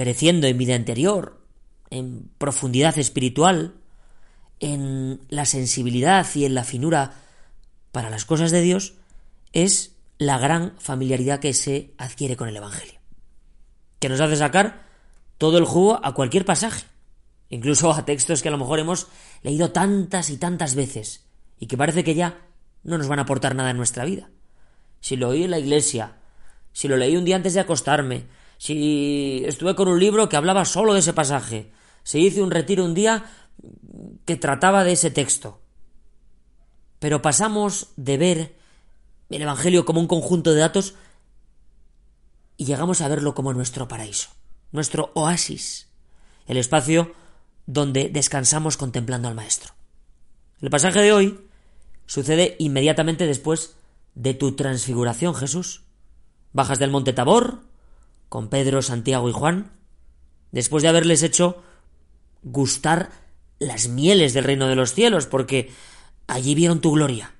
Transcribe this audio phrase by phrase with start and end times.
[0.00, 1.44] creciendo en vida interior,
[1.90, 3.74] en profundidad espiritual,
[4.58, 7.20] en la sensibilidad y en la finura
[7.92, 8.94] para las cosas de Dios,
[9.52, 12.98] es la gran familiaridad que se adquiere con el Evangelio,
[13.98, 14.86] que nos hace sacar
[15.36, 16.86] todo el jugo a cualquier pasaje,
[17.50, 19.06] incluso a textos que a lo mejor hemos
[19.42, 21.26] leído tantas y tantas veces
[21.58, 22.38] y que parece que ya
[22.84, 24.30] no nos van a aportar nada en nuestra vida.
[25.00, 26.16] Si lo oí en la iglesia,
[26.72, 30.66] si lo leí un día antes de acostarme, si estuve con un libro que hablaba
[30.66, 33.24] solo de ese pasaje, si hice un retiro un día
[34.26, 35.62] que trataba de ese texto.
[36.98, 38.56] Pero pasamos de ver
[39.30, 40.92] el Evangelio como un conjunto de datos
[42.58, 44.28] y llegamos a verlo como nuestro paraíso,
[44.72, 45.88] nuestro oasis,
[46.46, 47.14] el espacio
[47.64, 49.72] donde descansamos contemplando al Maestro.
[50.60, 51.48] El pasaje de hoy
[52.04, 53.76] sucede inmediatamente después
[54.14, 55.84] de tu transfiguración, Jesús.
[56.52, 57.69] Bajas del monte Tabor,
[58.30, 59.72] con Pedro, Santiago y Juan,
[60.52, 61.62] después de haberles hecho
[62.42, 63.10] gustar
[63.58, 65.70] las mieles del reino de los cielos, porque
[66.28, 67.34] allí vieron tu gloria.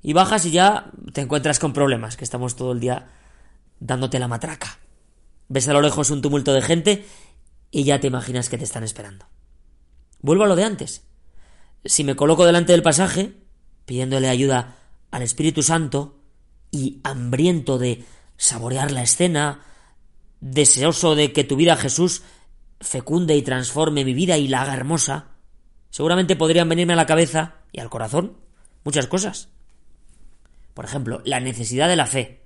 [0.00, 3.08] Y bajas y ya te encuentras con problemas, que estamos todo el día
[3.80, 4.78] dándote la matraca.
[5.48, 7.04] Ves a lo lejos un tumulto de gente
[7.70, 9.26] y ya te imaginas que te están esperando.
[10.20, 11.02] Vuelvo a lo de antes.
[11.84, 13.34] Si me coloco delante del pasaje,
[13.86, 14.76] pidiéndole ayuda
[15.10, 16.20] al Espíritu Santo
[16.70, 18.04] y hambriento de
[18.36, 19.62] saborear la escena,
[20.40, 22.22] deseoso de que tu vida Jesús
[22.80, 25.28] fecunde y transforme mi vida y la haga hermosa,
[25.90, 28.36] seguramente podrían venirme a la cabeza y al corazón
[28.84, 29.48] muchas cosas.
[30.74, 32.42] Por ejemplo, la necesidad de la fe.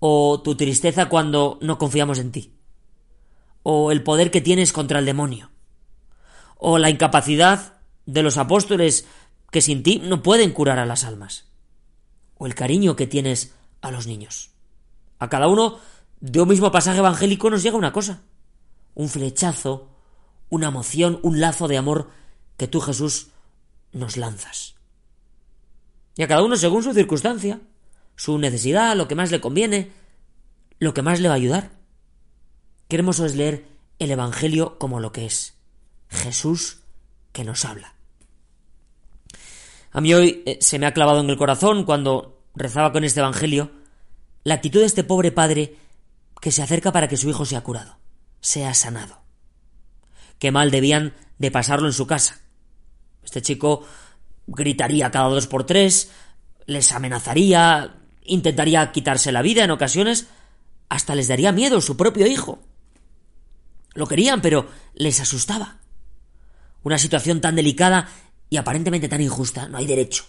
[0.00, 2.54] O tu tristeza cuando no confiamos en ti.
[3.62, 5.50] O el poder que tienes contra el demonio.
[6.58, 9.06] O la incapacidad de los apóstoles
[9.50, 11.46] que sin ti no pueden curar a las almas.
[12.36, 14.50] O el cariño que tienes a los niños.
[15.18, 15.78] A cada uno
[16.20, 18.22] de un mismo pasaje evangélico nos llega una cosa,
[18.94, 19.90] un flechazo,
[20.48, 22.10] una emoción, un lazo de amor
[22.56, 23.28] que tú, Jesús,
[23.92, 24.74] nos lanzas.
[26.16, 27.60] Y a cada uno según su circunstancia,
[28.16, 29.92] su necesidad, lo que más le conviene,
[30.78, 31.72] lo que más le va a ayudar.
[32.88, 33.66] Queremos es leer
[33.98, 35.54] el Evangelio como lo que es,
[36.08, 36.78] Jesús
[37.32, 37.94] que nos habla.
[39.90, 43.20] A mí hoy eh, se me ha clavado en el corazón cuando rezaba con este
[43.20, 43.72] Evangelio,
[44.44, 45.76] la actitud de este pobre padre
[46.40, 47.98] que se acerca para que su hijo sea curado,
[48.40, 49.22] sea sanado.
[50.38, 52.40] Qué mal debían de pasarlo en su casa.
[53.22, 53.86] Este chico
[54.46, 56.10] gritaría cada dos por tres,
[56.66, 60.26] les amenazaría, intentaría quitarse la vida en ocasiones,
[60.88, 62.60] hasta les daría miedo su propio hijo.
[63.94, 65.78] Lo querían, pero les asustaba.
[66.82, 68.08] Una situación tan delicada
[68.50, 70.24] y aparentemente tan injusta, no hay derecho.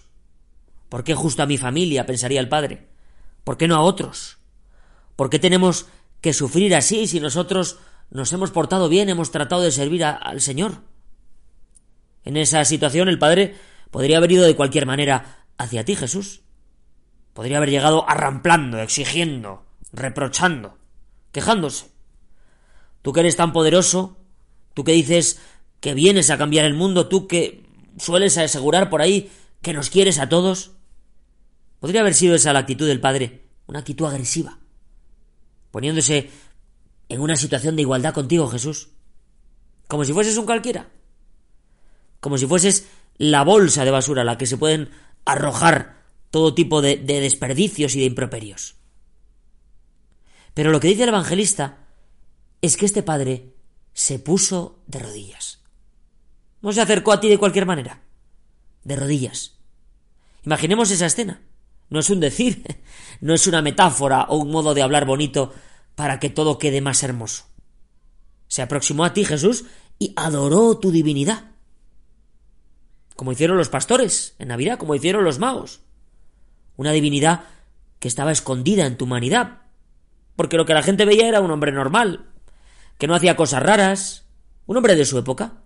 [0.90, 2.06] ¿Por qué justo a mi familia?
[2.06, 2.88] pensaría el padre.
[3.44, 4.38] ¿Por qué no a otros?
[5.16, 5.88] ¿Por qué tenemos
[6.22, 7.78] que sufrir así si nosotros
[8.10, 10.82] nos hemos portado bien, hemos tratado de servir al Señor?
[12.24, 13.56] En esa situación el padre
[13.92, 16.42] podría haber ido de cualquier manera hacia ti, Jesús.
[17.34, 20.78] Podría haber llegado arramplando, exigiendo, reprochando,
[21.32, 21.92] quejándose.
[23.02, 24.18] Tú que eres tan poderoso,
[24.74, 25.40] tú que dices
[25.80, 27.64] que vienes a cambiar el mundo, tú que
[27.98, 29.32] sueles asegurar por ahí
[29.62, 30.72] que nos quieres a todos.
[31.86, 34.58] Podría haber sido esa la actitud del padre, una actitud agresiva,
[35.70, 36.32] poniéndose
[37.10, 38.90] en una situación de igualdad contigo, Jesús,
[39.88, 40.90] como si fueses un cualquiera,
[42.22, 42.88] como si fueses
[43.20, 44.90] la bolsa de basura a la que se pueden
[45.26, 46.02] arrojar
[46.32, 48.78] todo tipo de, de desperdicios y de improperios.
[50.56, 51.86] Pero lo que dice el evangelista
[52.64, 53.54] es que este padre
[53.94, 55.60] se puso de rodillas.
[56.64, 58.02] No se acercó a ti de cualquier manera,
[58.84, 59.60] de rodillas.
[60.44, 61.45] Imaginemos esa escena.
[61.90, 62.64] No es un decir,
[63.22, 65.54] no es una metáfora o un modo de hablar bonito
[65.96, 67.46] para que todo quede más hermoso.
[68.48, 69.66] Se aproximó a ti Jesús
[69.98, 71.52] y adoró tu divinidad.
[73.16, 75.82] Como hicieron los pastores en Navidad, como hicieron los magos.
[76.76, 77.46] Una divinidad
[78.00, 79.62] que estaba escondida en tu humanidad,
[80.36, 82.30] porque lo que la gente veía era un hombre normal,
[82.98, 84.26] que no hacía cosas raras,
[84.66, 85.62] un hombre de su época,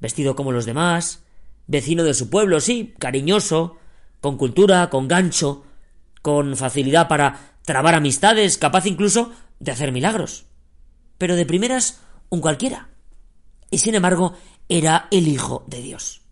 [0.00, 1.24] vestido como los demás,
[1.66, 3.76] vecino de su pueblo, sí, cariñoso,
[4.24, 5.64] con cultura, con gancho,
[6.22, 10.46] con facilidad para trabar amistades, capaz incluso de hacer milagros.
[11.18, 12.00] Pero de primeras
[12.30, 12.88] un cualquiera.
[13.70, 14.32] Y sin embargo,
[14.66, 16.22] era el Hijo de Dios.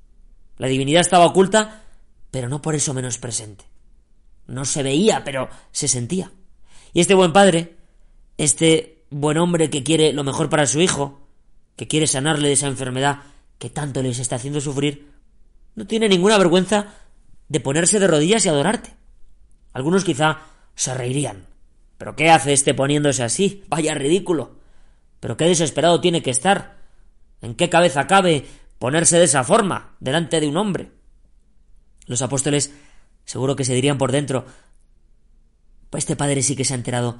[0.56, 1.82] La divinidad estaba oculta,
[2.30, 3.66] pero no por eso menos presente.
[4.46, 6.32] No se veía, pero se sentía.
[6.94, 7.76] Y este buen padre,
[8.38, 11.28] este buen hombre que quiere lo mejor para su hijo,
[11.76, 13.18] que quiere sanarle de esa enfermedad
[13.58, 15.12] que tanto les está haciendo sufrir,
[15.74, 17.01] no tiene ninguna vergüenza
[17.52, 18.94] de ponerse de rodillas y adorarte.
[19.74, 20.38] Algunos quizá
[20.74, 21.48] se reirían.
[21.98, 23.62] ¿Pero qué hace este poniéndose así?
[23.68, 24.56] Vaya ridículo.
[25.20, 26.78] ¿Pero qué desesperado tiene que estar?
[27.42, 28.46] ¿En qué cabeza cabe
[28.78, 30.92] ponerse de esa forma delante de un hombre?
[32.06, 32.72] Los apóstoles
[33.26, 34.46] seguro que se dirían por dentro
[35.90, 37.18] pues este padre sí que se ha enterado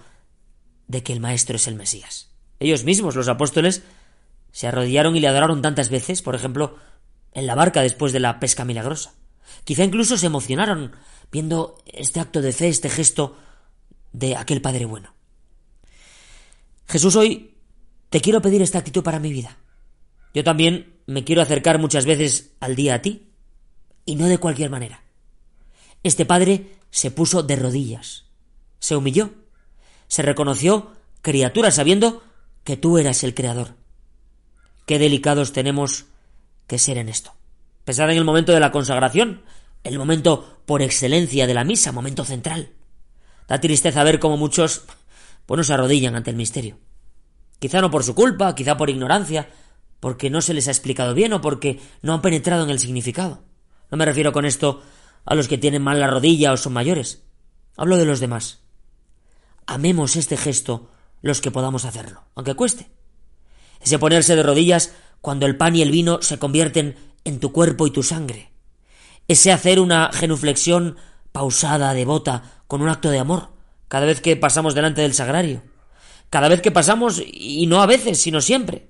[0.89, 2.31] de que el Maestro es el Mesías.
[2.59, 3.83] Ellos mismos, los apóstoles,
[4.51, 6.79] se arrodillaron y le adoraron tantas veces, por ejemplo,
[7.33, 9.13] en la barca después de la pesca milagrosa.
[9.65, 10.93] Quizá incluso se emocionaron
[11.31, 13.37] viendo este acto de fe, este gesto
[14.13, 15.15] de aquel Padre bueno.
[16.87, 17.55] Jesús, hoy
[18.11, 19.57] te quiero pedir esta actitud para mi vida.
[20.35, 23.29] Yo también me quiero acercar muchas veces al día a ti,
[24.05, 25.03] y no de cualquier manera.
[26.03, 28.25] Este Padre se puso de rodillas,
[28.79, 29.31] se humilló,
[30.09, 32.23] se reconoció criatura sabiendo
[32.65, 33.77] que tú eras el Creador.
[34.87, 36.07] Qué delicados tenemos
[36.67, 37.33] que ser en esto.
[37.85, 39.43] Pensad en el momento de la consagración,
[39.85, 42.71] el momento por excelencia de la misa, momento central.
[43.49, 44.85] Da tristeza ver cómo muchos
[45.47, 46.79] pues no se arrodillan ante el misterio.
[47.59, 49.49] Quizá no por su culpa, quizá por ignorancia,
[50.01, 53.43] porque no se les ha explicado bien o porque no han penetrado en el significado.
[53.91, 54.83] No me refiero con esto
[55.25, 57.23] a los que tienen mal la rodilla o son mayores.
[57.77, 58.61] Hablo de los demás.
[59.67, 60.91] Amemos este gesto
[61.21, 62.91] los que podamos hacerlo, aunque cueste.
[63.81, 67.87] Ese ponerse de rodillas cuando el pan y el vino se convierten en tu cuerpo
[67.87, 68.53] y tu sangre.
[69.29, 70.97] Ese hacer una genuflexión
[71.33, 73.51] pausada, devota, con un acto de amor,
[73.89, 75.63] cada vez que pasamos delante del sagrario.
[76.31, 78.89] Cada vez que pasamos, y no a veces, sino siempre.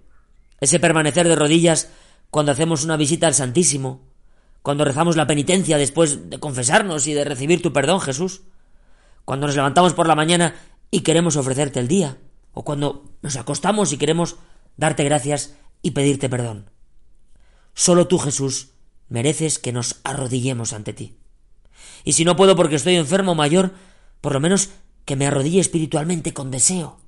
[0.60, 1.88] Ese permanecer de rodillas
[2.30, 4.00] cuando hacemos una visita al Santísimo,
[4.62, 8.42] cuando rezamos la penitencia después de confesarnos y de recibir tu perdón, Jesús,
[9.24, 10.54] cuando nos levantamos por la mañana
[10.90, 12.18] y queremos ofrecerte el día,
[12.52, 14.36] o cuando nos acostamos y queremos
[14.76, 16.71] darte gracias y pedirte perdón.
[17.74, 18.70] Solo tú, Jesús,
[19.08, 21.16] mereces que nos arrodillemos ante ti.
[22.04, 23.72] Y si no puedo porque estoy enfermo mayor,
[24.20, 24.70] por lo menos
[25.04, 26.98] que me arrodille espiritualmente con deseo.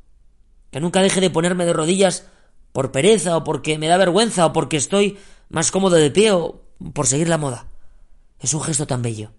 [0.70, 2.26] Que nunca deje de ponerme de rodillas
[2.72, 5.18] por pereza o porque me da vergüenza o porque estoy
[5.48, 6.62] más cómodo de pie o
[6.92, 7.68] por seguir la moda.
[8.40, 9.30] Es un gesto tan bello.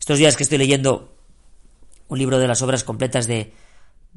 [0.00, 1.14] Estos días que estoy leyendo
[2.08, 3.52] un libro de las obras completas de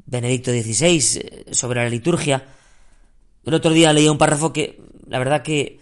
[0.06, 2.46] Benedicto XVI eh, sobre la liturgia,
[3.44, 5.80] el otro día leí un párrafo que, la verdad que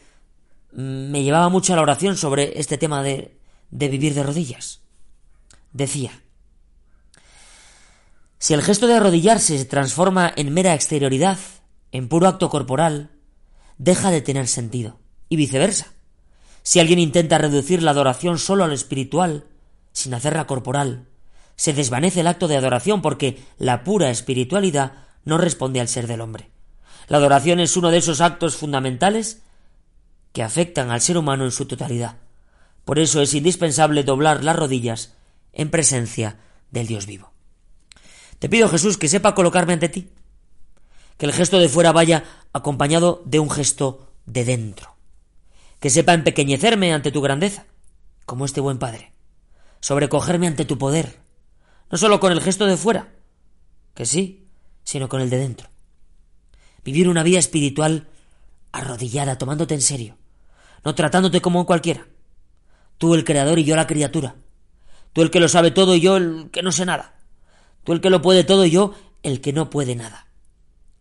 [0.74, 3.38] me llevaba mucho a la oración sobre este tema de,
[3.70, 4.80] de vivir de rodillas.
[5.72, 6.12] Decía,
[8.38, 11.38] si el gesto de arrodillarse se transforma en mera exterioridad,
[11.92, 13.10] en puro acto corporal,
[13.78, 14.98] deja de tener sentido,
[15.28, 15.94] y viceversa.
[16.62, 19.46] Si alguien intenta reducir la adoración solo a lo espiritual,
[19.92, 21.08] sin hacerla corporal,
[21.56, 24.92] se desvanece el acto de adoración porque la pura espiritualidad
[25.24, 26.50] no responde al ser del hombre.
[27.08, 29.42] La adoración es uno de esos actos fundamentales
[30.34, 32.18] que afectan al ser humano en su totalidad.
[32.84, 35.14] Por eso es indispensable doblar las rodillas
[35.54, 36.40] en presencia
[36.70, 37.32] del Dios vivo.
[38.38, 40.10] Te pido, Jesús, que sepa colocarme ante ti,
[41.16, 44.96] que el gesto de fuera vaya acompañado de un gesto de dentro,
[45.80, 47.64] que sepa empequeñecerme ante tu grandeza,
[48.26, 49.12] como este buen Padre,
[49.80, 51.20] sobrecogerme ante tu poder,
[51.90, 53.14] no solo con el gesto de fuera,
[53.94, 54.48] que sí,
[54.82, 55.74] sino con el de dentro
[56.84, 58.06] vivir una vida espiritual
[58.70, 60.18] arrodillada, tomándote en serio,
[60.84, 62.06] no tratándote como cualquiera.
[62.98, 64.36] Tú el creador y yo la criatura.
[65.12, 67.16] Tú el que lo sabe todo y yo el que no sé nada.
[67.84, 70.28] Tú el que lo puede todo y yo el que no puede nada.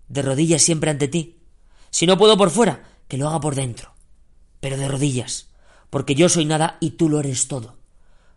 [0.07, 1.39] De rodillas siempre ante ti.
[1.89, 3.93] Si no puedo por fuera, que lo haga por dentro.
[4.59, 5.49] Pero de rodillas,
[5.89, 7.77] porque yo soy nada y tú lo eres todo.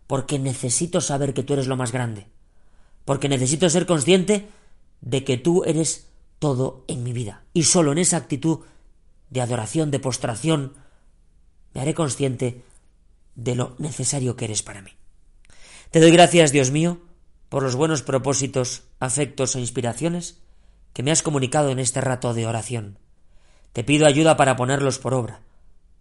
[0.05, 2.27] Porque necesito saber que tú eres lo más grande.
[3.05, 4.49] Porque necesito ser consciente
[5.01, 6.07] de que tú eres
[6.39, 7.43] todo en mi vida.
[7.53, 8.59] Y solo en esa actitud
[9.29, 10.73] de adoración, de postración,
[11.77, 12.63] me haré consciente
[13.35, 14.89] de lo necesario que eres para mí.
[15.91, 16.97] Te doy gracias, Dios mío,
[17.49, 20.41] por los buenos propósitos, afectos e inspiraciones
[20.93, 22.97] que me has comunicado en este rato de oración.
[23.73, 25.41] Te pido ayuda para ponerlos por obra.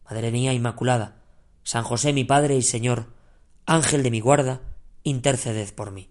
[0.08, 1.16] Madre mía Inmaculada,
[1.62, 3.12] San José mi Padre y Señor,
[3.66, 4.62] Ángel de mi guarda,
[5.02, 6.08] interceded por mí.